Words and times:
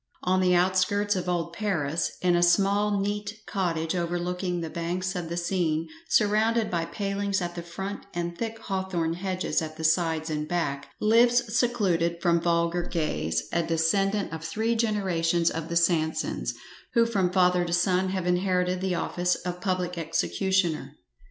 On 0.23 0.41
the 0.41 0.55
outskirts 0.55 1.15
of 1.15 1.29
old 1.29 1.53
Paris, 1.53 2.13
in 2.23 2.35
a 2.35 2.41
small 2.41 2.99
neat 2.99 3.35
cottage 3.45 3.93
overlooking 3.93 4.59
the 4.61 4.69
banks 4.71 5.15
of 5.15 5.29
the 5.29 5.37
Seine, 5.37 5.85
surrounded 6.09 6.71
by 6.71 6.85
palings 6.85 7.39
at 7.39 7.53
the 7.53 7.61
front, 7.61 8.07
and 8.11 8.35
thick 8.35 8.57
hawthorn 8.57 9.13
hedges 9.13 9.61
at 9.61 9.77
the 9.77 9.83
sides 9.83 10.31
and 10.31 10.47
back, 10.47 10.87
lives 10.99 11.55
secluded 11.55 12.19
from 12.19 12.41
vulgar 12.41 12.81
gaze 12.81 13.47
a 13.51 13.61
descendant 13.61 14.33
of 14.33 14.43
three 14.43 14.73
generations 14.73 15.51
of 15.51 15.69
the 15.69 15.75
Sansons, 15.77 16.55
who 16.95 17.05
from 17.05 17.31
father 17.31 17.63
to 17.63 17.71
son 17.71 18.09
have 18.09 18.25
inherited 18.25 18.81
the 18.81 18.95
office 18.95 19.35
of 19.35 19.61
public 19.61 19.99
executioner. 19.99 20.95